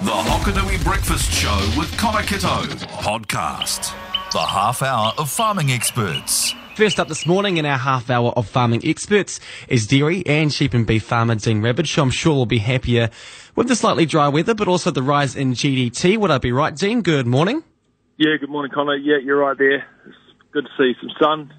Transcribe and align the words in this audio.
The 0.00 0.12
Hokonui 0.12 0.84
Breakfast 0.84 1.32
Show 1.32 1.72
with 1.76 1.90
Connor 1.98 2.22
Kitto. 2.22 2.46
Podcast. 3.02 3.92
The 4.30 4.38
half 4.38 4.80
hour 4.80 5.12
of 5.18 5.28
farming 5.28 5.72
experts. 5.72 6.54
First 6.76 7.00
up 7.00 7.08
this 7.08 7.26
morning 7.26 7.56
in 7.56 7.66
our 7.66 7.76
half 7.76 8.08
hour 8.08 8.30
of 8.36 8.48
farming 8.48 8.82
experts 8.84 9.40
is 9.66 9.88
dairy 9.88 10.24
and 10.24 10.52
sheep 10.52 10.72
and 10.72 10.86
beef 10.86 11.02
farmer 11.02 11.34
Dean 11.34 11.62
Rabbage, 11.62 11.92
who 11.96 12.02
I'm 12.02 12.10
sure 12.10 12.32
will 12.32 12.46
be 12.46 12.58
happier 12.58 13.10
with 13.56 13.66
the 13.66 13.74
slightly 13.74 14.06
dry 14.06 14.28
weather, 14.28 14.54
but 14.54 14.68
also 14.68 14.92
the 14.92 15.02
rise 15.02 15.34
in 15.34 15.54
GDT. 15.54 16.16
Would 16.16 16.30
I 16.30 16.38
be 16.38 16.52
right, 16.52 16.76
Dean? 16.76 17.02
Good 17.02 17.26
morning. 17.26 17.64
Yeah, 18.18 18.36
good 18.38 18.50
morning, 18.50 18.70
Connor. 18.72 18.94
Yeah, 18.94 19.16
you're 19.18 19.38
right 19.38 19.58
there. 19.58 19.84
It's 20.06 20.16
good 20.52 20.66
to 20.66 20.70
see 20.78 20.94
some 21.00 21.10
sun. 21.18 21.52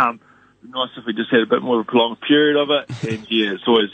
Um, 0.00 0.20
nice 0.66 0.88
if 0.96 1.04
we 1.06 1.12
just 1.12 1.30
had 1.30 1.40
a 1.40 1.46
bit 1.46 1.60
more 1.60 1.80
of 1.80 1.86
a 1.86 1.90
prolonged 1.90 2.22
period 2.22 2.56
of 2.56 2.70
it. 2.70 3.10
And 3.12 3.30
yeah, 3.30 3.52
it's 3.52 3.64
always 3.66 3.90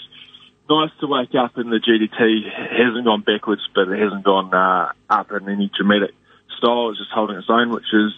nice 0.69 0.91
to 1.01 1.07
wake 1.07 1.35
up 1.35 1.57
and 1.57 1.71
the 1.71 1.81
GDT 1.81 2.51
hasn't 2.79 3.05
gone 3.05 3.23
backwards, 3.23 3.63
but 3.75 3.89
it 3.89 4.01
hasn't 4.01 4.25
gone 4.25 4.53
uh, 4.53 4.93
up 5.11 5.31
in 5.33 5.49
any 5.49 5.71
dramatic 5.77 6.15
style. 6.59 6.91
It's 6.91 6.99
just 6.99 7.11
holding 7.13 7.37
its 7.37 7.49
own, 7.49 7.71
which 7.71 7.93
is 7.93 8.13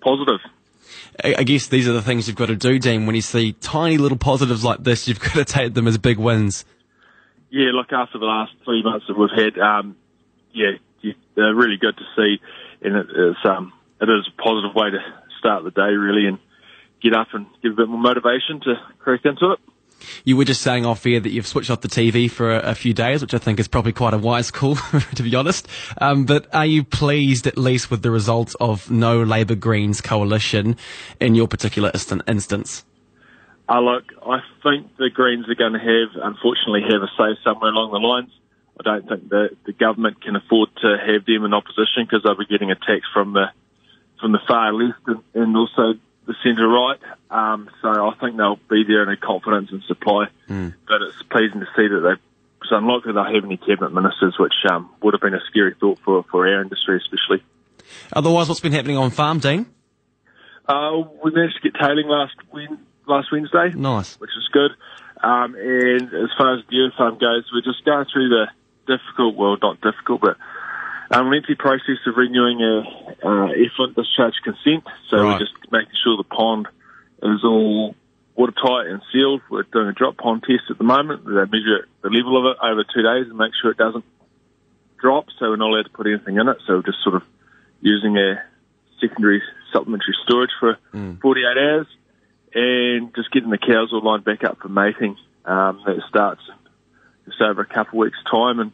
positive. 0.00 0.40
I 1.22 1.44
guess 1.44 1.66
these 1.66 1.88
are 1.88 1.92
the 1.92 2.02
things 2.02 2.26
you've 2.26 2.36
got 2.36 2.46
to 2.46 2.56
do, 2.56 2.78
Dean. 2.78 3.06
When 3.06 3.14
you 3.14 3.22
see 3.22 3.52
tiny 3.52 3.98
little 3.98 4.18
positives 4.18 4.64
like 4.64 4.82
this, 4.82 5.06
you've 5.06 5.20
got 5.20 5.34
to 5.34 5.44
take 5.44 5.74
them 5.74 5.86
as 5.86 5.98
big 5.98 6.18
wins. 6.18 6.64
Yeah, 7.50 7.70
look, 7.72 7.92
after 7.92 8.18
the 8.18 8.26
last 8.26 8.52
three 8.64 8.82
months 8.82 9.06
that 9.08 9.18
we've 9.18 9.28
had, 9.30 9.58
um, 9.58 9.96
yeah, 10.52 10.78
they're 11.34 11.54
really 11.54 11.78
good 11.78 11.96
to 11.96 12.04
see, 12.16 12.40
and 12.82 12.96
it 12.96 13.06
is, 13.10 13.36
um, 13.44 13.72
it 14.00 14.08
is 14.08 14.28
a 14.28 14.42
positive 14.42 14.74
way 14.74 14.90
to 14.90 14.98
start 15.38 15.64
the 15.64 15.70
day, 15.70 15.92
really, 15.94 16.26
and 16.28 16.38
get 17.02 17.14
up 17.14 17.28
and 17.32 17.46
give 17.62 17.72
a 17.72 17.76
bit 17.76 17.88
more 17.88 17.98
motivation 17.98 18.60
to 18.60 18.74
crack 19.00 19.24
into 19.24 19.52
it. 19.52 19.58
You 20.24 20.36
were 20.36 20.44
just 20.44 20.62
saying 20.62 20.86
off 20.86 21.06
air 21.06 21.20
that 21.20 21.30
you've 21.30 21.46
switched 21.46 21.70
off 21.70 21.80
the 21.80 21.88
TV 21.88 22.30
for 22.30 22.52
a, 22.52 22.70
a 22.70 22.74
few 22.74 22.94
days, 22.94 23.22
which 23.22 23.34
I 23.34 23.38
think 23.38 23.60
is 23.60 23.68
probably 23.68 23.92
quite 23.92 24.14
a 24.14 24.18
wise 24.18 24.50
call, 24.50 24.76
to 25.14 25.22
be 25.22 25.34
honest. 25.34 25.68
Um, 25.98 26.24
but 26.24 26.52
are 26.54 26.66
you 26.66 26.84
pleased 26.84 27.46
at 27.46 27.58
least 27.58 27.90
with 27.90 28.02
the 28.02 28.10
results 28.10 28.54
of 28.60 28.90
no 28.90 29.22
Labour 29.22 29.54
Greens 29.54 30.00
coalition 30.00 30.76
in 31.20 31.34
your 31.34 31.48
particular 31.48 31.92
instance? 32.26 32.84
Uh, 33.68 33.80
look, 33.80 34.04
I 34.26 34.40
think 34.62 34.96
the 34.96 35.10
Greens 35.10 35.48
are 35.48 35.54
going 35.54 35.74
to 35.74 35.78
have, 35.78 36.22
unfortunately, 36.22 36.82
have 36.90 37.02
a 37.02 37.10
say 37.16 37.38
somewhere 37.44 37.70
along 37.70 37.92
the 37.92 37.98
lines. 37.98 38.30
I 38.80 38.82
don't 38.82 39.08
think 39.08 39.28
that 39.28 39.56
the 39.64 39.72
government 39.72 40.22
can 40.22 40.34
afford 40.34 40.70
to 40.82 40.96
have 40.98 41.24
them 41.26 41.44
in 41.44 41.54
opposition 41.54 42.02
because 42.04 42.22
they'll 42.24 42.36
be 42.36 42.46
getting 42.46 42.70
attacks 42.70 43.06
from 43.12 43.34
the 43.34 43.46
from 44.20 44.32
the 44.32 44.40
far 44.46 44.72
left 44.72 45.00
and, 45.06 45.22
and 45.34 45.56
also 45.56 45.94
the 46.30 46.36
centre 46.44 46.68
right. 46.68 47.00
Um, 47.30 47.68
so 47.82 47.88
I 47.88 48.14
think 48.20 48.36
they'll 48.36 48.60
be 48.70 48.84
there 48.86 49.02
in 49.02 49.08
a 49.08 49.16
confidence 49.16 49.70
and 49.72 49.82
supply. 49.84 50.26
Mm. 50.48 50.74
But 50.86 51.02
it's 51.02 51.22
pleasing 51.24 51.60
to 51.60 51.66
see 51.76 51.88
that 51.88 52.00
they. 52.00 52.22
It's 52.62 52.70
unlikely 52.70 53.14
they'll 53.14 53.24
have 53.24 53.44
any 53.44 53.56
cabinet 53.56 53.92
ministers, 53.92 54.36
which 54.38 54.52
um, 54.70 54.90
would 55.02 55.14
have 55.14 55.20
been 55.20 55.34
a 55.34 55.40
scary 55.48 55.74
thought 55.80 55.98
for, 56.04 56.24
for 56.30 56.46
our 56.46 56.62
industry, 56.62 57.00
especially. 57.02 57.42
Otherwise, 58.12 58.48
what's 58.48 58.60
been 58.60 58.72
happening 58.72 58.98
on 58.98 59.10
farm, 59.10 59.38
Dean? 59.38 59.66
Uh, 60.68 61.02
we 61.24 61.32
managed 61.32 61.56
to 61.62 61.70
get 61.70 61.80
tailing 61.80 62.06
last 62.06 62.34
last 63.08 63.32
Wednesday. 63.32 63.72
Nice, 63.74 64.20
which 64.20 64.30
is 64.36 64.46
good. 64.52 64.70
Um, 65.22 65.56
and 65.56 66.02
as 66.14 66.30
far 66.38 66.54
as 66.54 66.64
the 66.66 66.70
dairy 66.70 66.92
farm 66.96 67.18
goes, 67.18 67.50
we're 67.52 67.64
just 67.64 67.84
going 67.84 68.06
through 68.12 68.28
the 68.28 68.46
difficult, 68.86 69.36
well, 69.36 69.56
not 69.60 69.80
difficult, 69.80 70.20
but 70.20 70.36
um, 71.10 71.30
lengthy 71.30 71.54
process 71.56 71.98
of 72.06 72.16
renewing 72.16 72.60
a 72.62 73.26
uh, 73.26 73.48
effluent 73.48 73.96
discharge 73.96 74.34
consent. 74.44 74.84
So 75.08 75.16
right. 75.16 75.32
we're 75.32 75.38
just 75.38 75.52
making 75.70 75.94
sure 76.02 76.16
the 76.16 76.24
pond 76.24 76.68
is 77.22 77.44
all 77.44 77.94
watertight 78.36 78.86
and 78.86 79.02
sealed. 79.12 79.42
We're 79.50 79.64
doing 79.64 79.88
a 79.88 79.92
drop 79.92 80.16
pond 80.16 80.44
test 80.46 80.70
at 80.70 80.78
the 80.78 80.84
moment. 80.84 81.24
They 81.24 81.32
measure 81.32 81.88
the 82.02 82.10
level 82.10 82.38
of 82.38 82.52
it 82.52 82.58
over 82.62 82.84
two 82.84 83.02
days 83.02 83.28
and 83.28 83.36
make 83.36 83.52
sure 83.60 83.70
it 83.70 83.76
doesn't 83.76 84.04
drop. 85.00 85.26
So 85.38 85.50
we're 85.50 85.56
not 85.56 85.70
allowed 85.70 85.84
to 85.84 85.90
put 85.90 86.06
anything 86.06 86.36
in 86.36 86.48
it. 86.48 86.58
So 86.66 86.74
we're 86.74 86.82
just 86.82 87.02
sort 87.02 87.16
of 87.16 87.22
using 87.80 88.16
a 88.16 88.42
secondary 89.00 89.42
supplementary 89.72 90.14
storage 90.24 90.50
for 90.60 90.78
mm. 90.94 91.20
48 91.20 91.46
hours 91.58 91.86
and 92.54 93.14
just 93.14 93.30
getting 93.32 93.50
the 93.50 93.58
cows 93.58 93.90
all 93.92 94.02
lined 94.02 94.24
back 94.24 94.44
up 94.44 94.58
for 94.60 94.68
mating. 94.68 95.16
Um, 95.44 95.82
that 95.86 95.96
starts 96.08 96.42
just 97.24 97.40
over 97.40 97.62
a 97.62 97.66
couple 97.66 97.98
of 98.00 98.04
weeks' 98.04 98.18
time 98.30 98.60
and 98.60 98.72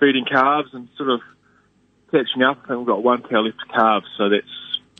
feeding 0.00 0.24
calves 0.24 0.68
and 0.72 0.88
sort 0.96 1.10
of 1.10 1.20
catching 2.10 2.42
up. 2.42 2.68
and 2.68 2.78
we've 2.78 2.86
got 2.86 3.02
one 3.02 3.22
cow 3.22 3.40
left 3.40 3.58
to 3.60 3.66
calve, 3.72 4.04
so 4.16 4.28
that's 4.28 4.46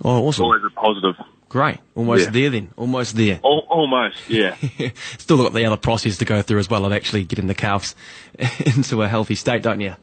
oh, 0.05 0.27
awesome. 0.27 0.45
always 0.45 0.63
a 0.65 0.71
positive. 0.71 1.15
Great. 1.49 1.79
Almost 1.95 2.27
yeah. 2.27 2.31
there 2.31 2.51
then. 2.51 2.71
Almost 2.77 3.17
there. 3.17 3.41
almost, 3.43 4.29
yeah. 4.29 4.55
Still 5.19 5.39
got 5.39 5.55
the 5.55 5.65
other 5.65 5.79
process 5.79 6.19
to 6.19 6.27
go 6.27 6.43
through 6.43 6.59
as 6.59 6.69
well 6.69 6.85
of 6.85 6.93
actually 6.93 7.25
getting 7.25 7.47
the 7.47 7.55
calves 7.55 7.95
into 8.67 9.03
a 9.03 9.09
healthy 9.09 9.35
state, 9.35 9.63
don't 9.63 9.81
you? 9.81 9.95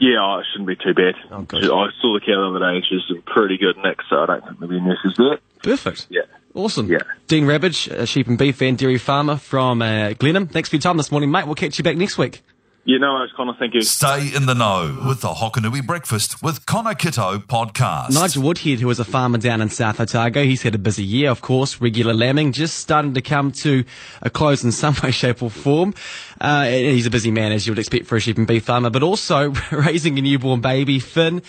Yeah, 0.00 0.18
oh, 0.20 0.38
it 0.38 0.46
shouldn't 0.52 0.68
be 0.68 0.76
too 0.76 0.94
bad. 0.94 1.14
Oh, 1.30 1.40
I 1.42 1.88
saw 2.00 2.14
the 2.14 2.20
cow 2.24 2.40
the 2.40 2.56
other 2.56 2.58
day 2.58 2.76
and 2.76 2.84
she's 2.84 3.02
in 3.10 3.22
pretty 3.22 3.58
good 3.58 3.76
nick, 3.78 3.98
so 4.08 4.22
I 4.22 4.26
don't 4.26 4.44
think 4.44 4.58
there'll 4.60 4.70
be 4.70 4.78
any 4.78 4.92
issues 4.92 5.16
there. 5.16 5.38
Perfect. 5.62 6.06
Yeah. 6.08 6.22
Awesome. 6.54 6.88
Yeah. 6.88 6.98
Dean 7.26 7.46
Rabbage, 7.46 7.88
a 7.88 8.06
sheep 8.06 8.26
and 8.26 8.38
beef 8.38 8.60
and 8.62 8.78
dairy 8.78 8.98
farmer 8.98 9.36
from 9.36 9.82
uh, 9.82 10.12
Glenham. 10.14 10.46
Thanks 10.46 10.68
for 10.68 10.76
your 10.76 10.82
time 10.82 10.96
this 10.96 11.10
morning, 11.10 11.30
mate. 11.30 11.46
We'll 11.46 11.56
catch 11.56 11.78
you 11.78 11.84
back 11.84 11.96
next 11.96 12.18
week. 12.18 12.42
Yeah, 12.84 12.96
no 12.98 13.12
worries, 13.12 13.32
Connor. 13.36 13.52
Thank 13.58 13.74
you. 13.74 13.82
Stay 13.82 14.34
in 14.34 14.46
the 14.46 14.54
know 14.54 15.02
with 15.06 15.20
the 15.20 15.28
Hokonui 15.28 15.86
Breakfast 15.86 16.42
with 16.42 16.64
Connor 16.64 16.94
Kitto 16.94 17.38
podcast. 17.38 18.14
Nigel 18.14 18.42
Woodhead, 18.42 18.80
who 18.80 18.88
is 18.88 18.98
a 18.98 19.04
farmer 19.04 19.36
down 19.36 19.60
in 19.60 19.68
South 19.68 20.00
Otago, 20.00 20.42
he's 20.42 20.62
had 20.62 20.74
a 20.74 20.78
busy 20.78 21.04
year, 21.04 21.30
of 21.30 21.42
course. 21.42 21.82
Regular 21.82 22.14
lambing 22.14 22.52
just 22.52 22.78
starting 22.78 23.12
to 23.12 23.20
come 23.20 23.52
to 23.52 23.84
a 24.22 24.30
close 24.30 24.64
in 24.64 24.72
some 24.72 24.94
way, 25.02 25.10
shape, 25.10 25.42
or 25.42 25.50
form. 25.50 25.92
Uh, 26.40 26.64
he's 26.66 27.04
a 27.04 27.10
busy 27.10 27.30
man, 27.30 27.52
as 27.52 27.66
you 27.66 27.72
would 27.72 27.78
expect 27.78 28.06
for 28.06 28.16
a 28.16 28.20
sheep 28.20 28.38
and 28.38 28.46
beef 28.46 28.64
farmer, 28.64 28.88
but 28.88 29.02
also 29.02 29.52
raising 29.70 30.18
a 30.18 30.22
newborn 30.22 30.62
baby, 30.62 30.98
Finn. 30.98 31.42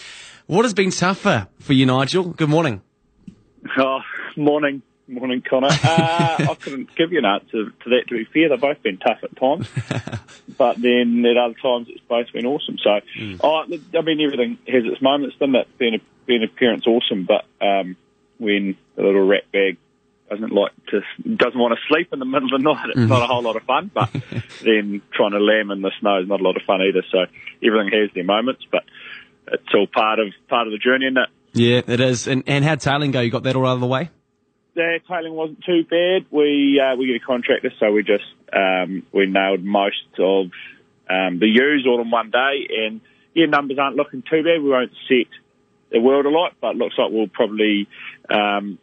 What 0.48 0.66
has 0.66 0.74
been 0.74 0.92
tougher 0.92 1.48
for 1.60 1.72
you, 1.72 1.86
Nigel? 1.86 2.24
Good 2.26 2.50
morning. 2.50 2.82
Oh, 3.78 4.00
morning. 4.36 4.82
Morning, 5.10 5.42
Connor. 5.42 5.70
Uh, 5.90 6.52
I 6.52 6.56
couldn't 6.60 6.96
give 6.96 7.12
you 7.12 7.20
an 7.20 7.26
answer 7.26 7.72
to 7.72 7.90
that. 7.90 8.04
To 8.08 8.16
be 8.16 8.26
fair, 8.26 8.50
they've 8.50 8.62
both 8.62 8.82
been 8.84 8.98
tough 8.98 9.20
at 9.24 9.36
times, 9.36 9.68
but 10.58 10.80
then 10.80 11.26
at 11.26 11.36
other 11.36 11.56
times 11.56 11.88
it's 11.90 12.04
both 12.08 12.32
been 12.32 12.46
awesome. 12.46 12.78
So, 12.78 13.00
mm. 13.18 13.40
oh, 13.44 13.64
I 13.64 14.02
mean, 14.02 14.22
everything 14.22 14.58
has 14.68 14.84
its 14.86 15.02
moments. 15.02 15.36
Then 15.40 15.54
that 15.54 15.66
being 15.78 15.96
a, 15.96 16.00
being 16.26 16.44
a 16.44 16.48
parent's 16.48 16.86
awesome, 16.86 17.26
but 17.26 17.46
um, 17.66 17.98
when 18.38 18.78
the 18.96 19.04
little 19.04 19.26
rat 19.26 19.52
bag 19.52 19.78
doesn't 20.30 20.52
like 20.52 20.72
to 20.88 21.02
doesn't 21.36 21.60
want 21.60 21.74
to 21.74 21.80
sleep 21.88 22.10
in 22.14 22.20
the 22.20 22.26
middle 22.26 22.54
of 22.54 22.62
the 22.62 22.64
night, 22.64 22.90
it's 22.90 23.00
mm. 23.00 23.08
not 23.08 23.24
a 23.24 23.28
whole 23.28 23.42
lot 23.42 23.56
of 23.56 23.64
fun. 23.64 23.90
But 23.92 24.12
then 24.64 25.02
trying 25.14 25.32
to 25.32 25.40
lamb 25.40 25.72
in 25.72 25.82
the 25.82 25.92
snow 26.00 26.22
is 26.22 26.28
not 26.28 26.40
a 26.40 26.44
lot 26.44 26.56
of 26.56 26.64
fun 26.64 26.82
either. 26.82 27.04
So 27.12 27.26
everything 27.66 28.00
has 28.00 28.12
their 28.14 28.26
moments, 28.26 28.66
but 28.72 28.84
it's 29.48 29.74
all 29.74 29.88
part 29.88 30.20
of 30.20 30.28
part 30.50 30.68
of 30.68 30.72
the 30.72 30.78
journey, 30.78 31.06
isn't 31.06 31.18
it? 31.18 31.30
Yeah, 31.54 31.82
it 31.88 32.00
is. 32.00 32.28
And 32.28 32.44
and 32.46 32.64
how 32.64 32.76
tailing 32.76 33.12
go? 33.12 33.22
You 33.22 33.32
got 33.32 33.44
that 33.44 33.56
all 33.56 33.66
out 33.66 33.74
of 33.74 33.82
the 33.82 33.88
way? 33.88 34.12
The 34.80 35.00
tailing 35.08 35.34
wasn't 35.34 35.64
too 35.66 35.84
bad. 35.84 36.26
We 36.32 36.80
uh, 36.80 36.96
we 36.96 37.08
get 37.08 37.22
a 37.22 37.26
contractor, 37.26 37.72
so 37.80 37.92
we 37.92 38.04
just 38.04 38.24
um, 38.54 39.04
we 39.12 39.26
nailed 39.26 39.64
most 39.64 40.08
of 40.18 40.46
um, 41.10 41.40
the 41.40 41.48
ewes 41.48 41.86
all 41.86 42.02
in 42.02 42.10
one 42.10 42.32
day, 42.32 42.68
and 42.78 43.02
yeah, 43.34 43.46
numbers 43.46 43.78
aren't 43.78 43.98
looking 43.98 44.24
too 44.24 44.42
bad. 44.44 44.64
We 44.64 44.70
won't 44.70 44.94
set 45.08 45.28
the 45.92 46.00
world 46.00 46.26
a 46.26 46.30
lot, 46.30 46.54
but 46.62 46.78
looks 46.78 46.96
like 46.98 47.12
we'll 47.12 47.28
probably 47.28 47.90
um, 48.30 48.80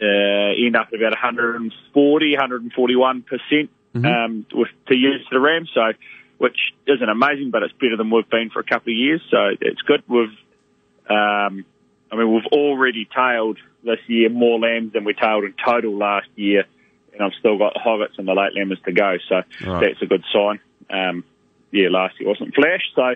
uh, 0.00 0.56
end 0.56 0.76
up 0.76 0.88
at 0.88 0.94
about 0.94 1.12
140, 1.12 2.30
141 2.30 3.22
percent 3.22 3.70
mm-hmm. 3.94 4.06
um, 4.06 4.46
with 4.54 4.68
to 4.88 4.96
use 4.96 5.26
the 5.30 5.40
ram. 5.40 5.66
So, 5.74 5.92
which 6.38 6.58
isn't 6.86 7.08
amazing, 7.08 7.50
but 7.50 7.62
it's 7.62 7.74
better 7.74 7.98
than 7.98 8.10
we've 8.10 8.28
been 8.30 8.48
for 8.48 8.60
a 8.60 8.64
couple 8.64 8.92
of 8.92 8.96
years. 8.96 9.20
So 9.30 9.50
it's 9.60 9.82
good. 9.82 10.04
We've 10.08 10.36
um, 11.10 11.66
I 12.12 12.16
mean, 12.16 12.32
we've 12.32 12.46
already 12.52 13.06
tailed 13.06 13.58
this 13.82 13.98
year 14.06 14.28
more 14.28 14.58
lambs 14.58 14.92
than 14.92 15.04
we 15.04 15.14
tailed 15.14 15.44
in 15.44 15.54
total 15.64 15.96
last 15.96 16.28
year, 16.36 16.64
and 17.14 17.22
I've 17.22 17.32
still 17.38 17.56
got 17.56 17.72
the 17.72 17.80
hoggets 17.80 18.14
and 18.18 18.28
the 18.28 18.34
late 18.34 18.54
lambers 18.54 18.78
to 18.84 18.92
go, 18.92 19.16
so 19.28 19.36
right. 19.66 19.80
that's 19.80 20.02
a 20.02 20.06
good 20.06 20.22
sign. 20.32 20.60
Um, 20.90 21.24
yeah, 21.70 21.88
last 21.88 22.20
year 22.20 22.28
wasn't 22.28 22.54
flash, 22.54 22.82
so 22.94 23.14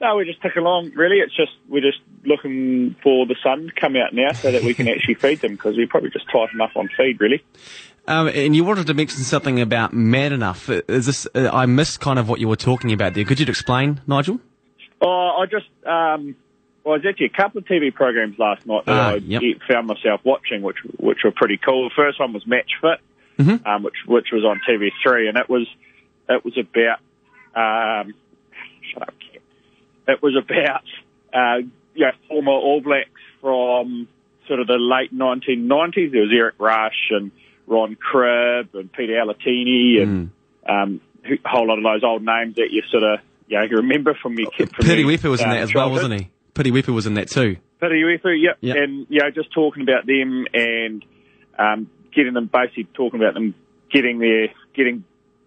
no, 0.00 0.16
we're 0.16 0.24
just 0.24 0.40
ticking 0.40 0.62
along. 0.62 0.92
Really, 0.94 1.16
it's 1.16 1.36
just 1.36 1.52
we're 1.68 1.82
just 1.82 1.98
looking 2.24 2.96
for 3.02 3.26
the 3.26 3.36
sun 3.42 3.66
to 3.66 3.80
come 3.80 3.96
out 3.96 4.14
now 4.14 4.32
so 4.32 4.50
that 4.50 4.62
we 4.62 4.72
can 4.72 4.88
actually 4.88 5.14
feed 5.14 5.40
them 5.40 5.52
because 5.52 5.76
we 5.76 5.86
probably 5.86 6.10
just 6.10 6.28
tight 6.30 6.52
enough 6.54 6.72
on 6.74 6.88
feed, 6.96 7.20
really. 7.20 7.44
Um, 8.06 8.28
and 8.28 8.56
you 8.56 8.64
wanted 8.64 8.86
to 8.86 8.94
mention 8.94 9.18
something 9.18 9.60
about 9.60 9.92
Man 9.92 10.32
Enough. 10.32 10.70
Is 10.70 11.04
this? 11.04 11.28
Uh, 11.34 11.50
I 11.52 11.66
missed 11.66 12.00
kind 12.00 12.18
of 12.18 12.28
what 12.28 12.40
you 12.40 12.48
were 12.48 12.56
talking 12.56 12.92
about 12.92 13.12
there. 13.12 13.24
Could 13.24 13.40
you 13.40 13.46
explain, 13.46 14.00
Nigel? 14.06 14.40
Oh, 15.02 15.36
I 15.38 15.46
just 15.46 15.68
um, 15.86 16.34
well, 16.84 16.98
there's 16.98 17.12
actually 17.12 17.26
a 17.26 17.36
couple 17.36 17.58
of 17.58 17.64
TV 17.64 17.92
programs 17.92 18.38
last 18.38 18.66
night 18.66 18.86
that 18.86 18.92
uh, 18.92 19.10
I 19.12 19.14
yep. 19.16 19.42
found 19.68 19.86
myself 19.86 20.20
watching, 20.24 20.62
which 20.62 20.78
which 20.98 21.18
were 21.24 21.32
pretty 21.32 21.58
cool. 21.58 21.88
The 21.88 21.94
first 21.94 22.20
one 22.20 22.32
was 22.32 22.46
Match 22.46 22.70
Fit, 22.80 23.00
mm-hmm. 23.38 23.66
um, 23.66 23.82
which 23.82 23.96
which 24.06 24.28
was 24.32 24.44
on 24.44 24.60
TV3, 24.68 25.28
and 25.28 25.38
it 25.38 25.48
was 25.48 25.66
it 26.28 26.44
was 26.44 26.56
about 26.56 27.00
um, 27.54 28.14
shut 28.92 29.02
up, 29.02 29.14
it 30.08 30.22
was 30.22 30.36
about 30.36 30.84
uh, 31.34 31.58
you 31.94 32.06
know, 32.06 32.12
former 32.28 32.52
All 32.52 32.80
Blacks 32.80 33.10
from 33.40 34.08
sort 34.46 34.60
of 34.60 34.66
the 34.66 34.78
late 34.78 35.14
1990s. 35.14 36.12
There 36.12 36.22
was 36.22 36.30
Eric 36.32 36.54
Rush 36.58 37.10
and 37.10 37.30
Ron 37.66 37.96
Cribb 37.96 38.74
and 38.74 38.90
Peter 38.92 39.14
Alatini 39.14 40.02
and 40.02 40.30
mm. 40.66 40.70
um, 40.70 41.00
a 41.24 41.48
whole 41.48 41.68
lot 41.68 41.78
of 41.78 41.84
those 41.84 42.02
old 42.02 42.24
names 42.24 42.56
that 42.56 42.68
you 42.70 42.82
sort 42.90 43.02
of 43.02 43.20
you 43.48 43.58
know, 43.58 43.64
you 43.64 43.76
remember 43.78 44.14
from 44.14 44.38
your 44.38 44.50
kid. 44.50 44.74
From 44.74 44.86
Piri 44.86 45.04
Weepu 45.04 45.30
was 45.30 45.40
in 45.40 45.48
uh, 45.48 45.54
that 45.54 45.62
as 45.62 45.74
well, 45.74 45.90
wasn't 45.90 46.20
he? 46.20 46.30
Piri 46.58 46.72
Weepu 46.72 46.92
was 46.92 47.06
in 47.06 47.14
that 47.14 47.28
too. 47.30 47.56
Piri 47.78 48.02
Weepu, 48.02 48.34
yep. 48.42 48.58
Yep. 48.60 48.76
And, 48.76 49.06
you 49.08 49.20
know, 49.20 49.30
just 49.30 49.52
talking 49.52 49.84
about 49.84 50.04
them 50.06 50.46
and 50.52 51.04
um, 51.56 51.90
getting 52.12 52.34
them, 52.34 52.50
basically 52.52 52.84
talking 52.94 53.20
about 53.20 53.34
them 53.34 53.54
getting 53.92 54.18
their, 54.18 54.48
getting 54.74 55.04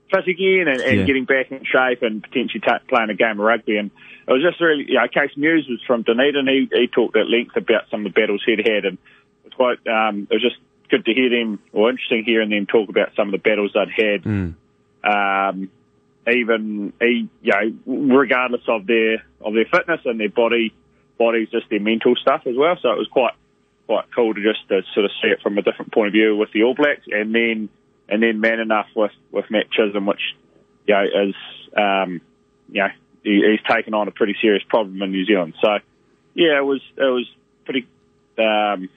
fit 0.10 0.28
again 0.28 0.68
and, 0.68 0.80
and 0.82 1.00
Yeah. 1.02 1.06
getting 1.06 1.26
back 1.26 1.52
in 1.52 1.64
shape 1.66 2.02
and 2.02 2.24
potentially 2.24 2.62
ta 2.62 2.80
playing 2.88 3.10
a 3.10 3.16
game 3.16 3.32
of 3.32 3.46
rugby. 3.46 3.76
And 3.78 3.92
it 4.28 4.32
was 4.32 4.42
just 4.42 4.62
really, 4.62 4.86
you 4.88 4.96
know, 4.96 5.08
Kees 5.08 5.36
Meeuws 5.38 5.70
was 5.70 5.82
from 5.86 6.04
Dunedin. 6.04 6.48
He, 6.48 6.70
he 6.72 6.88
talked 6.88 7.18
at 7.18 7.28
length 7.28 7.58
about 7.58 7.84
some 7.92 8.06
of 8.06 8.14
the 8.14 8.20
battles 8.20 8.42
he'd 8.46 8.66
had 8.66 8.86
and 8.86 8.98
it 9.44 9.46
was 9.46 9.54
quite, 9.54 9.80
um, 9.92 10.28
it 10.32 10.36
was 10.36 10.42
just 10.42 10.58
good 10.90 11.04
to 11.06 11.14
hear 11.14 11.30
them, 11.30 11.60
or 11.74 11.90
interesting 11.90 12.24
hearing 12.26 12.50
them 12.50 12.66
talk 12.66 12.90
about 12.90 13.10
some 13.16 13.28
of 13.28 13.32
the 13.34 13.38
battles 13.50 13.72
they'd 13.74 13.92
had. 13.92 14.24
Mm. 14.24 14.56
Um, 15.04 15.70
even, 16.32 16.94
he, 17.02 17.28
you 17.42 17.52
know, 17.52 18.16
regardless 18.16 18.62
of 18.68 18.86
their, 18.88 19.24
of 19.44 19.54
their 19.54 19.66
fitness 19.66 20.02
and 20.06 20.20
their 20.20 20.30
body, 20.30 20.74
bodies, 21.24 21.50
just 21.52 21.70
their 21.70 21.80
mental 21.80 22.16
stuff 22.16 22.42
as 22.46 22.56
well. 22.58 22.76
So 22.82 22.90
it 22.92 22.98
was 22.98 23.08
quite, 23.12 23.34
quite 23.88 24.06
cool 24.16 24.34
to 24.34 24.42
just 24.42 24.68
to 24.70 24.82
sort 24.94 25.06
of 25.06 25.12
see 25.22 25.30
it 25.30 25.42
from 25.42 25.58
a 25.58 25.62
different 25.62 25.92
point 25.94 26.08
of 26.08 26.14
view 26.14 26.36
with 26.36 26.52
the 26.54 26.64
All 26.64 26.74
Blacks, 26.76 27.06
and 27.08 27.34
then 27.36 27.70
and 28.10 28.22
then 28.24 28.40
man 28.40 28.60
enough 28.60 28.88
with 28.96 29.12
with 29.32 29.46
Matt 29.50 29.70
Chisholm, 29.72 30.06
which 30.06 30.24
you 30.88 30.94
know 30.96 31.04
is 31.28 31.36
um, 31.78 32.22
you 32.70 32.82
know 32.82 32.90
he, 33.24 33.34
he's 33.50 33.64
taken 33.76 33.94
on 33.94 34.08
a 34.08 34.12
pretty 34.12 34.36
serious 34.42 34.64
problem 34.68 35.02
in 35.02 35.12
New 35.12 35.26
Zealand. 35.26 35.54
So 35.62 35.70
yeah, 36.34 36.58
it 36.58 36.66
was 36.66 36.82
it 36.98 37.12
was 37.18 37.28
pretty 37.66 37.88
um, 38.40 38.90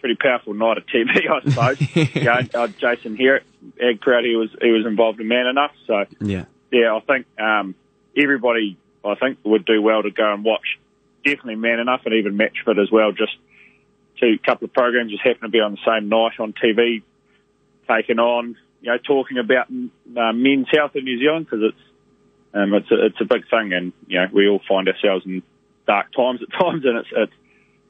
pretty 0.00 0.16
powerful 0.16 0.52
night 0.54 0.78
of 0.78 0.84
TV, 0.86 1.08
I 1.30 1.40
suppose. 1.48 1.80
you 2.14 2.24
know, 2.24 2.40
uh, 2.54 2.66
Jason 2.68 3.16
Herrick, 3.16 3.44
Ag 3.80 4.00
Proud, 4.00 4.24
he 4.24 4.36
was 4.36 4.50
he 4.60 4.70
was 4.70 4.84
involved 4.86 5.20
in 5.20 5.28
Man 5.28 5.46
Enough, 5.46 5.72
so 5.86 6.04
Yeah. 6.20 6.44
yeah, 6.70 6.94
I 6.94 7.00
think 7.00 7.26
um, 7.38 7.74
everybody, 8.16 8.76
I 9.04 9.14
think, 9.14 9.38
would 9.44 9.64
do 9.64 9.80
well 9.80 10.02
to 10.02 10.10
go 10.10 10.32
and 10.34 10.44
watch. 10.44 10.78
Definitely 11.24 11.56
Man 11.56 11.80
Enough 11.80 12.02
and 12.04 12.14
even 12.14 12.36
Matchfit 12.36 12.82
as 12.82 12.90
well. 12.90 13.12
Just 13.12 13.36
two 14.20 14.38
couple 14.44 14.66
of 14.66 14.72
programs 14.72 15.10
just 15.10 15.22
happen 15.22 15.42
to 15.42 15.48
be 15.48 15.60
on 15.60 15.72
the 15.72 15.78
same 15.86 16.08
night 16.08 16.38
on 16.38 16.52
TV, 16.52 17.02
taken 17.88 18.18
on, 18.18 18.56
you 18.80 18.90
know, 18.90 18.98
talking 18.98 19.38
about 19.38 19.68
uh, 19.68 20.32
men's 20.32 20.68
health 20.70 20.92
in 20.94 21.04
New 21.04 21.18
Zealand 21.18 21.46
because 21.46 21.64
it's 21.70 21.92
um, 22.54 22.74
it's 22.74 22.90
a, 22.90 23.06
it's 23.06 23.20
a 23.20 23.24
big 23.24 23.48
thing, 23.48 23.72
and 23.72 23.92
you 24.06 24.18
know 24.18 24.26
we 24.32 24.48
all 24.48 24.60
find 24.68 24.88
ourselves 24.88 25.24
in 25.24 25.42
dark 25.86 26.12
times 26.12 26.40
at 26.42 26.52
times, 26.60 26.84
and 26.84 26.98
it's 26.98 27.08
it's 27.12 27.32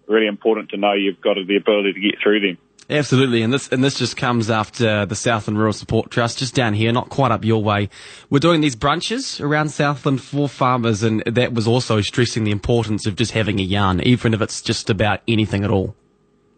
really 0.06 0.26
important 0.26 0.70
to 0.70 0.76
know 0.76 0.92
you've 0.92 1.20
got 1.20 1.34
the 1.34 1.56
ability 1.56 1.92
to 1.94 2.00
get 2.00 2.20
through 2.22 2.40
them. 2.40 2.58
Absolutely, 2.92 3.40
and 3.40 3.50
this 3.50 3.68
and 3.68 3.82
this 3.82 3.94
just 3.94 4.18
comes 4.18 4.50
after 4.50 5.06
the 5.06 5.14
Southland 5.14 5.56
Rural 5.56 5.72
Support 5.72 6.10
Trust, 6.10 6.38
just 6.38 6.54
down 6.54 6.74
here, 6.74 6.92
not 6.92 7.08
quite 7.08 7.32
up 7.32 7.42
your 7.42 7.62
way. 7.62 7.88
We're 8.28 8.38
doing 8.38 8.60
these 8.60 8.76
brunches 8.76 9.40
around 9.40 9.70
Southland 9.70 10.20
for 10.20 10.46
farmers, 10.46 11.02
and 11.02 11.22
that 11.24 11.54
was 11.54 11.66
also 11.66 12.02
stressing 12.02 12.44
the 12.44 12.50
importance 12.50 13.06
of 13.06 13.16
just 13.16 13.32
having 13.32 13.58
a 13.60 13.62
yarn, 13.62 14.02
even 14.02 14.34
if 14.34 14.42
it's 14.42 14.60
just 14.60 14.90
about 14.90 15.22
anything 15.26 15.64
at 15.64 15.70
all. 15.70 15.94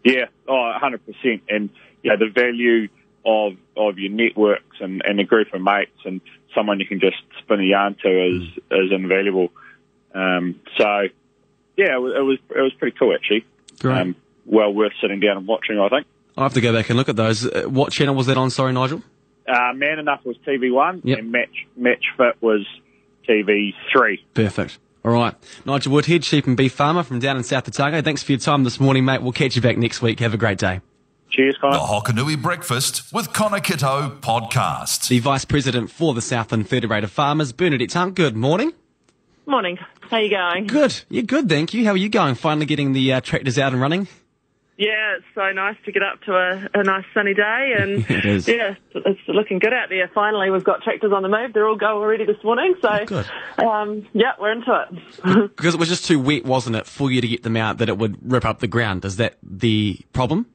Yeah, 0.05 0.25
oh, 0.49 0.73
100%. 0.83 1.41
And, 1.49 1.71
you 2.03 2.11
know, 2.11 2.17
the 2.17 2.31
value 2.31 2.89
of, 3.25 3.57
of 3.77 3.99
your 3.99 4.11
networks 4.11 4.77
and, 4.81 5.03
and 5.05 5.21
a 5.21 5.25
group 5.25 5.55
of 5.55 5.63
mates 5.63 5.99
and 6.05 6.21
someone 6.53 6.81
you 6.81 6.87
can 6.87 6.99
just 6.99 7.17
spin 7.39 7.61
a 7.61 7.65
yarn 7.65 7.97
to 8.03 8.09
is, 8.09 8.43
is 8.73 8.93
invaluable. 8.93 9.51
Um, 10.15 10.61
so, 10.77 11.05
yeah, 11.77 11.95
it 11.95 12.01
was, 12.01 12.13
it 12.17 12.21
was, 12.21 12.39
it 12.51 12.61
was 12.61 12.73
pretty 12.75 12.97
cool 12.99 13.15
actually. 13.15 13.47
Great. 13.79 13.99
Um, 13.99 14.17
well 14.47 14.73
worth 14.73 14.93
sitting 15.01 15.21
down 15.21 15.39
and 15.39 15.47
watching, 15.47 15.79
I 15.79 15.89
think. 15.89 16.07
I'll 16.37 16.45
have 16.45 16.55
to 16.55 16.61
go 16.61 16.73
back 16.73 16.91
and 16.91 16.97
look 16.97 17.09
at 17.09 17.17
those. 17.17 17.47
Uh, 17.47 17.63
what 17.69 17.93
channel 17.93 18.15
was 18.15 18.27
that 18.27 18.37
on? 18.37 18.51
Sorry, 18.51 18.73
Nigel. 18.73 19.03
Uh, 19.47 19.73
Man 19.75 19.99
Enough 19.99 20.25
was 20.25 20.37
TV1 20.47 21.03
Yep. 21.05 21.19
and 21.19 21.31
Match, 21.33 21.67
Match 21.77 22.05
Fit 22.17 22.37
was 22.41 22.67
TV3. 23.29 24.19
Perfect. 24.35 24.79
All 25.05 25.13
right, 25.13 25.35
Nigel 25.67 25.93
Woodhead, 25.93 26.25
sheep 26.25 26.47
and 26.47 26.57
beef 26.57 26.73
farmer 26.73 27.03
from 27.03 27.19
down 27.19 27.37
in 27.37 27.43
South 27.45 27.69
Otago. 27.69 28.01
Thanks 28.01 28.23
for 28.23 28.33
your 28.33 28.39
time 28.39 28.65
this 28.65 28.81
morning, 28.81 29.05
mate. 29.05 29.21
We'll 29.21 29.33
catch 29.33 29.55
you 29.55 29.61
back 29.61 29.77
next 29.77 30.01
week. 30.01 30.21
Have 30.21 30.33
a 30.33 30.39
great 30.39 30.57
day. 30.59 30.81
Cheers, 31.31 31.57
Connor. 31.61 31.75
The 31.77 31.81
Hokonui 31.85 32.41
Breakfast 32.41 33.13
with 33.13 33.33
Connor 33.35 33.61
Kitto 33.61 34.17
podcast. 34.21 35.09
The 35.09 35.19
Vice 35.19 35.45
President 35.45 35.91
for 35.91 36.15
the 36.15 36.23
Southland 36.23 36.69
Federated 36.71 37.11
Farmers, 37.11 37.53
Bernadette 37.53 37.93
Hunt. 37.93 38.15
Good 38.15 38.35
morning. 38.35 38.73
Morning. 39.47 39.77
How 40.09 40.17
are 40.17 40.23
you 40.23 40.31
going? 40.31 40.67
Good. 40.69 41.03
You're 41.11 41.25
good. 41.25 41.51
Thank 41.51 41.75
you. 41.75 41.85
How 41.85 41.91
are 41.91 41.97
you 41.99 42.09
going? 42.09 42.35
Finally 42.35 42.65
getting 42.65 42.95
the 42.95 43.13
uh, 43.13 43.21
tractors 43.21 43.59
out 43.59 43.73
and 43.73 43.83
running. 43.83 44.09
Yeah, 44.76 45.17
it's 45.19 45.25
so 45.37 45.53
nice 45.53 45.76
to 45.85 45.93
get 45.93 46.03
up 46.03 46.21
to 46.23 46.32
a, 46.35 46.69
a 46.81 46.82
nice 46.82 47.05
sunny 47.15 47.32
day, 47.32 47.75
and 47.79 48.05
It 48.09 48.49
yeah, 48.49 48.75
it's 48.93 49.21
looking 49.29 49.61
good 49.61 49.73
out 49.73 49.88
there. 49.88 50.11
Finally, 50.12 50.50
we've 50.50 50.65
got 50.65 50.82
tractors 50.82 51.12
on 51.12 51.23
the 51.23 51.29
move. 51.29 51.53
They're 51.53 51.69
all 51.69 51.76
go 51.76 51.99
already 51.99 52.25
this 52.25 52.43
morning, 52.43 52.75
so 52.82 52.88
Oh. 53.59 53.69
Um, 53.69 54.06
yeah, 54.15 54.32
we're 54.41 54.50
into 54.53 54.73
it. 54.91 55.50
Because 55.56 55.75
it 55.75 55.79
was 55.79 55.88
just 55.88 56.06
too 56.06 56.19
wet, 56.19 56.44
wasn't 56.44 56.75
it, 56.75 56.87
for 56.87 57.11
you 57.11 57.21
to 57.21 57.29
get 57.29 57.44
them 57.44 57.56
out 57.56 57.79
that 57.79 57.88
it 57.88 57.99
would 57.99 58.19
rip 58.31 58.44
up 58.44 58.59
the 58.59 58.67
ground. 58.67 59.05
Is 59.05 59.17
that 59.17 59.37
the 59.44 60.00
problem? 60.12 60.47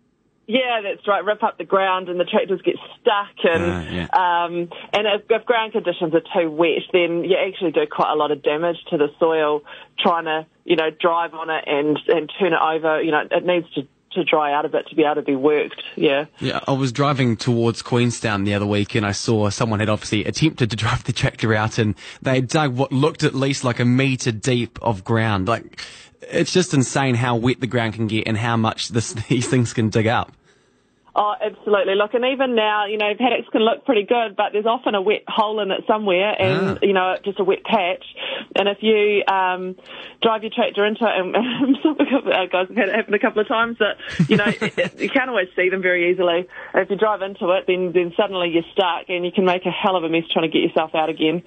yeah, 0.48 0.81
that's 0.83 1.07
right. 1.07 1.24
Rip 1.24 1.42
up 1.44 1.57
the 1.57 1.63
ground, 1.63 2.10
and 2.10 2.19
the 2.19 2.25
tractors 2.25 2.60
get 2.63 2.75
stuck, 3.00 3.36
and 3.44 3.63
Ah, 3.63 3.89
yeah. 3.89 4.07
um, 4.45 4.54
and 4.92 5.07
if, 5.07 5.21
if 5.30 5.45
ground 5.45 5.71
conditions 5.74 6.13
are 6.13 6.24
too 6.42 6.50
wet, 6.51 6.81
then 6.92 7.24
you 7.24 7.38
actually 7.38 7.71
do 7.71 7.86
quite 7.89 8.12
a 8.12 8.16
lot 8.16 8.31
of 8.31 8.42
damage 8.44 8.77
to 8.89 8.98
the 8.98 9.07
soil 9.19 9.62
trying 10.00 10.25
to 10.25 10.45
you 10.66 10.75
know 10.75 10.89
drive 11.00 11.33
on 11.36 11.50
it 11.50 11.63
and 11.68 11.98
and 12.10 12.30
turn 12.38 12.51
it 12.54 12.60
over. 12.62 13.01
You 13.01 13.12
know, 13.12 13.24
it 13.31 13.45
needs 13.45 13.71
to 13.75 13.88
to 14.11 14.23
dry 14.23 14.53
out 14.53 14.65
a 14.65 14.69
bit 14.69 14.88
to 14.88 14.95
be 14.95 15.03
able 15.03 15.15
to 15.15 15.21
be 15.21 15.35
worked. 15.35 15.81
Yeah. 15.95 16.25
Yeah, 16.39 16.59
I 16.67 16.71
was 16.71 16.91
driving 16.91 17.38
towards 17.38 17.81
Queenstown 17.81 18.44
the 18.44 18.53
other 18.53 18.65
week 18.65 18.95
and 18.95 19.06
I 19.06 19.11
saw 19.11 19.50
someone 19.50 19.79
had 19.79 19.89
obviously 19.89 20.25
attempted 20.25 20.69
to 20.71 20.75
drive 20.75 21.03
the 21.03 21.13
tractor 21.13 21.53
out 21.53 21.77
and 21.77 21.95
they 22.21 22.41
dug 22.41 22.75
what 22.75 22.91
looked 22.91 23.23
at 23.23 23.35
least 23.35 23.63
like 23.63 23.79
a 23.79 23.85
metre 23.85 24.31
deep 24.31 24.79
of 24.81 25.03
ground. 25.03 25.47
Like, 25.47 25.81
it's 26.21 26.53
just 26.53 26.73
insane 26.73 27.15
how 27.15 27.35
wet 27.35 27.59
the 27.59 27.67
ground 27.67 27.94
can 27.94 28.07
get 28.07 28.27
and 28.27 28.38
how 28.38 28.57
much 28.57 28.89
this, 28.89 29.13
these 29.29 29.47
things 29.47 29.73
can 29.73 29.89
dig 29.89 30.07
up. 30.07 30.31
Oh, 31.15 31.33
absolutely. 31.41 31.95
Look, 31.95 32.13
and 32.13 32.23
even 32.25 32.56
now, 32.56 32.85
you 32.85 32.97
know, 32.97 33.11
paddocks 33.17 33.50
can 33.51 33.61
look 33.61 33.83
pretty 33.85 34.03
good, 34.03 34.35
but 34.38 34.53
there's 34.53 34.65
often 34.67 34.95
a 34.95 35.01
wet 35.01 35.23
hole 35.27 35.59
in 35.59 35.71
it 35.71 35.81
somewhere, 35.88 36.33
and 36.39 36.77
Ah. 36.77 36.79
you 36.81 36.94
know, 36.94 37.15
just 37.25 37.39
a 37.39 37.44
wet 37.44 37.63
patch. 37.63 38.06
And 38.56 38.69
if 38.69 38.77
you 38.81 39.23
um, 39.27 39.75
drive 40.21 40.44
your 40.44 40.51
tractor 40.56 40.85
into 40.85 41.03
it, 41.06 41.11
and 41.15 41.77
some 41.83 41.97
uh, 42.00 42.45
guys 42.51 42.67
have 42.67 42.77
had 42.77 42.89
it 42.89 42.95
happen 42.95 43.13
a 43.13 43.19
couple 43.19 43.41
of 43.41 43.47
times, 43.47 43.77
that 43.79 43.97
you 44.29 44.38
know, 44.38 44.45
it, 44.61 44.77
it, 44.77 45.00
you 45.00 45.09
can't 45.09 45.29
always 45.29 45.47
see 45.56 45.69
them 45.69 45.81
very 45.81 46.11
easily. 46.11 46.47
If 46.75 46.89
you 46.89 46.95
drive 46.95 47.21
into 47.21 47.50
it, 47.51 47.65
then 47.67 47.91
then 47.94 48.13
suddenly 48.15 48.50
you're 48.50 48.63
stuck, 48.71 49.09
and 49.09 49.25
you 49.25 49.31
can 49.31 49.45
make 49.45 49.65
a 49.65 49.71
hell 49.71 49.95
of 49.95 50.03
a 50.03 50.09
mess 50.09 50.23
trying 50.31 50.50
to 50.50 50.53
get 50.53 50.61
yourself 50.67 50.91
out 50.95 51.09
again. 51.09 51.44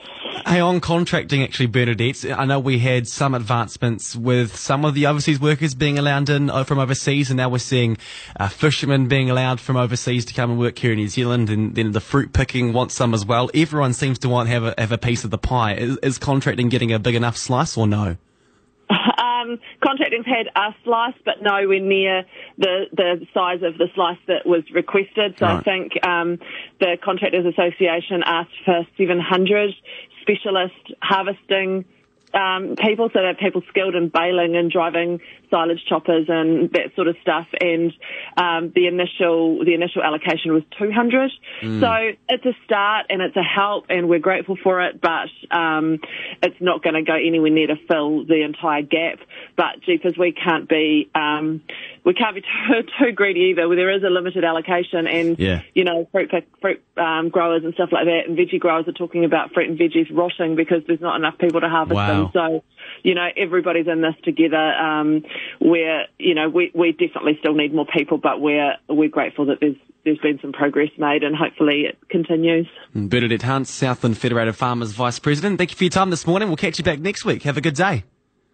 Hey, 0.47 0.61
on 0.61 0.81
contracting, 0.81 1.43
actually, 1.43 1.67
Bernadette, 1.67 2.25
I 2.37 2.45
know 2.45 2.59
we 2.59 2.79
had 2.81 3.07
some 3.07 3.35
advancements 3.35 4.17
with 4.17 4.57
some 4.57 4.85
of 4.85 4.95
the 4.95 5.07
overseas 5.07 5.41
workers 5.41 5.75
being 5.75 5.99
allowed 5.99 6.29
in 6.31 6.51
uh, 6.51 6.65
from 6.65 6.79
overseas, 6.79 7.31
and 7.31 7.37
now 7.37 7.49
we're 7.49 7.59
seeing 7.59 7.97
uh, 8.39 8.49
fishermen 8.49 9.07
being 9.09 9.31
allowed 9.31 9.52
from 9.61 9.77
overseas 9.77 10.25
to 10.27 10.35
come 10.35 10.51
and 10.51 10.59
work 10.59 10.79
here 10.79 10.93
in 10.93 10.99
New 10.99 11.09
Zealand, 11.09 11.51
and 11.51 11.75
then 11.75 11.93
the 11.93 12.01
fruit 12.01 12.33
picking 12.33 12.73
wants 12.73 12.95
some 12.95 13.15
as 13.15 13.25
well. 13.25 13.51
Everyone 13.55 13.93
seems 13.93 14.19
to 14.21 14.29
want 14.29 14.49
to 14.49 14.53
have 14.53 14.65
a, 14.65 14.75
have 14.79 14.93
a 14.93 14.99
piece 14.99 15.25
of 15.25 15.31
the 15.31 15.39
pie. 15.39 15.75
Is, 15.75 15.99
is 15.99 16.19
contracting 16.19 16.69
getting 16.69 16.93
a 16.93 16.99
big 16.99 17.15
enough 17.15 17.37
slice 17.37 17.77
or 17.77 17.87
no? 17.87 18.17
Um, 19.43 19.59
contracting's 19.83 20.27
had 20.27 20.47
a 20.55 20.73
slice, 20.85 21.15
but 21.25 21.43
nowhere 21.43 21.81
near 21.81 22.23
the 22.59 22.85
the 22.93 23.27
size 23.35 23.63
of 23.63 23.77
the 23.77 23.89
slice 23.93 24.19
that 24.29 24.47
was 24.47 24.63
requested. 24.73 25.35
So 25.39 25.47
I 25.47 25.61
think 25.63 25.93
um, 26.07 26.39
the 26.79 26.97
Contractors 27.03 27.45
Association 27.45 28.23
asked 28.25 28.55
for 28.65 28.87
700 28.97 29.71
specialist 30.21 30.95
harvesting 31.03 31.85
um, 32.35 32.77
people, 32.77 33.11
so 33.13 33.21
they're 33.21 33.35
people 33.35 33.63
skilled 33.69 33.95
in 33.95 34.09
baling 34.09 34.57
and 34.57 34.71
driving 34.71 35.21
silage 35.51 35.85
choppers 35.89 36.27
and 36.29 36.71
that 36.73 36.95
sort 36.97 37.09
of 37.09 37.17
stuff. 37.21 37.47
And 37.61 37.93
um, 38.37 38.73
the 38.75 38.87
initial 38.87 39.65
the 39.65 39.75
initial 39.75 40.03
allocation 40.03 40.53
was 40.53 40.63
200. 40.79 41.31
So 41.81 42.13
it's 42.29 42.45
a 42.45 42.55
start 42.65 43.07
and 43.11 43.21
it's 43.21 43.37
a 43.37 43.43
help, 43.43 43.87
and 43.89 44.09
we're 44.09 44.19
grateful 44.19 44.57
for 44.63 44.83
it. 44.83 45.01
But 45.01 45.29
um, 45.55 45.99
it's 46.43 46.61
not 46.61 46.83
going 46.83 46.95
to 46.95 47.03
go 47.03 47.15
anywhere 47.15 47.51
near 47.51 47.69
to 47.69 47.77
fill 47.89 48.25
the 48.25 48.43
entire 48.43 48.83
gap. 48.83 49.19
But 49.57 49.83
jeepers, 49.85 50.15
we 50.19 50.33
can't 50.33 50.69
be 50.69 51.11
um, 51.15 51.63
we 52.05 52.15
can't 52.15 52.35
be 52.35 52.41
too, 52.69 52.83
too 52.99 53.13
greedy 53.13 53.53
either. 53.53 53.69
There 53.75 53.91
is 53.97 54.03
a 54.03 54.11
limited 54.11 54.45
allocation, 54.45 55.07
and 55.07 55.39
Yeah. 55.39 55.63
you 55.75 55.85
know, 55.85 56.09
fruit 56.13 56.31
pick, 56.31 56.47
fruit 56.61 56.83
um, 56.97 57.29
growers 57.29 57.63
and 57.65 57.75
stuff 57.75 57.91
like 57.93 58.07
that, 58.07 58.23
and 58.27 58.37
veggie 58.37 58.59
growers 58.61 58.87
are 58.89 58.93
talking 58.93 59.25
about 59.25 59.53
fruit 59.53 59.69
and 59.71 59.79
veggies 59.79 60.09
rotting 60.13 60.57
because 60.57 60.83
there's 60.87 61.01
not 61.01 61.17
enough 61.17 61.39
people 61.39 61.61
to 61.61 61.69
harvest 61.69 61.95
Wow. 61.97 62.25
them. 62.25 62.31
So, 62.33 62.65
you 63.03 63.15
know, 63.15 63.29
everybody's 63.37 63.87
in 63.87 64.01
this 64.03 64.15
together. 64.25 64.57
Um, 64.57 65.25
we're, 65.61 66.05
you 66.19 66.35
know, 66.35 66.49
we, 66.49 66.71
we 66.75 66.93
definitely 66.93 67.37
still 67.41 67.55
need 67.55 67.73
more 67.75 67.87
people, 67.87 68.19
but 68.19 68.41
we're 68.41 68.75
we're 68.89 69.09
grateful 69.09 69.47
that 69.47 69.59
there's 69.61 69.77
there's 70.05 70.19
been 70.19 70.41
some 70.43 70.53
progress 70.53 70.91
made, 70.99 71.23
and 71.23 71.37
hopefully 71.37 71.83
it 71.83 71.97
continues. 72.09 72.67
Bernadette 72.93 73.43
Hunt, 73.43 73.69
Southland 73.69 74.19
Federated 74.19 74.57
Farmers 74.57 74.93
Vice 74.93 75.21
President. 75.21 75.59
Thank 75.59 75.71
you 75.71 75.77
for 75.77 75.85
your 75.85 75.91
time 75.91 76.11
this 76.11 76.27
morning. 76.27 76.49
We'll 76.49 76.57
catch 76.57 76.79
you 76.79 76.85
back 76.85 76.99
next 76.99 77.25
week. 77.25 77.45
Have 77.45 77.57
a 77.57 77.61
good 77.61 77.77
day. 77.77 78.03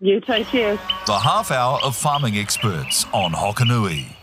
You 0.01 0.21
take 0.21 0.47
care. 0.47 0.77
The 1.07 1.19
half 1.19 1.51
hour 1.51 1.81
of 1.83 1.97
farming 1.97 2.37
experts 2.37 3.05
on 3.13 3.33
Hokonui. 3.33 4.18